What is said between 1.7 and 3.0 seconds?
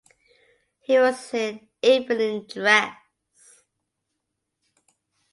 evening dress.